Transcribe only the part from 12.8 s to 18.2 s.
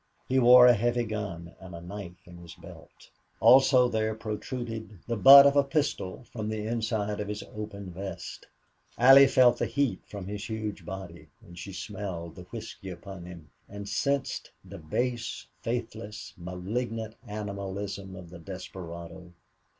upon him, and sensed the base, faithless, malignant animalism